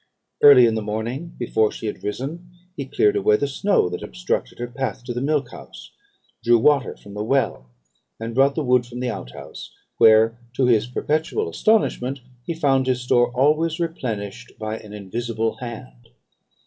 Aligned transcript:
Early 0.41 0.65
in 0.65 0.73
the 0.73 0.81
morning, 0.81 1.35
before 1.37 1.71
she 1.71 1.85
had 1.85 2.03
risen, 2.03 2.49
he 2.75 2.87
cleared 2.87 3.15
away 3.15 3.37
the 3.37 3.47
snow 3.47 3.87
that 3.89 4.01
obstructed 4.01 4.57
her 4.57 4.65
path 4.65 5.03
to 5.03 5.13
the 5.13 5.21
milk 5.21 5.51
house, 5.51 5.91
drew 6.43 6.57
water 6.57 6.97
from 6.97 7.13
the 7.13 7.23
well, 7.23 7.69
and 8.19 8.33
brought 8.33 8.55
the 8.55 8.63
wood 8.63 8.83
from 8.83 8.99
the 8.99 9.11
out 9.11 9.33
house, 9.33 9.71
where, 9.99 10.39
to 10.55 10.65
his 10.65 10.87
perpetual 10.87 11.47
astonishment, 11.47 12.19
he 12.43 12.55
found 12.55 12.87
his 12.87 13.01
store 13.01 13.27
always 13.33 13.79
replenished 13.79 14.53
by 14.57 14.79
an 14.79 14.91
invisible 14.91 15.57
hand. 15.57 16.09